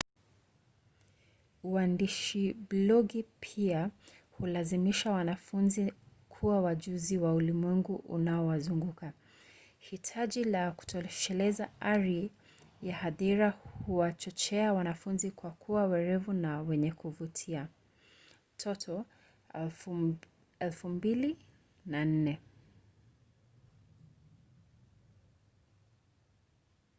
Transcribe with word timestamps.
uandishi 1.63 2.53
blogi 2.53 3.23
pia 3.39 3.91
hulazimisha 4.31 5.11
wanafunzi 5.11 5.93
kuwa 6.29 6.61
wajuzi 6.61 7.17
wa 7.17 7.33
ulimwengu 7.33 7.95
unaowazunguka. 7.95 9.13
hitaji 9.77 10.43
la 10.43 10.71
kutosheleza 10.71 11.69
ari 11.81 12.31
ya 12.81 12.95
hadhira 12.95 13.49
huwachochea 13.49 14.73
wanafunzi 14.73 15.31
kuwa 15.31 15.85
werevu 15.85 16.33
na 16.33 16.61
wenye 16.61 16.91
kuvutia 16.91 17.67
toto 18.57 19.05
2004 19.53 21.35